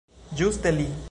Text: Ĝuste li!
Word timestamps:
Ĝuste 0.41 0.73
li! 0.79 0.89